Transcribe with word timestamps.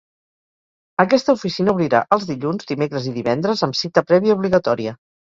Aquesta 1.03 1.35
oficina 1.35 1.75
obrirà 1.77 2.03
els 2.19 2.27
dilluns, 2.31 2.69
dimecres 2.75 3.09
i 3.13 3.17
divendres 3.21 3.65
amb 3.71 3.81
cita 3.85 4.09
prèvia 4.11 4.43
obligatòria. 4.43 5.01